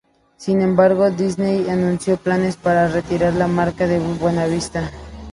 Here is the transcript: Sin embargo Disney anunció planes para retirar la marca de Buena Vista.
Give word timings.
Sin 0.35 0.61
embargo 0.61 1.11
Disney 1.11 1.69
anunció 1.69 2.17
planes 2.17 2.55
para 2.55 2.87
retirar 2.87 3.33
la 3.35 3.45
marca 3.45 3.85
de 3.85 3.99
Buena 3.99 4.47
Vista. 4.47 4.89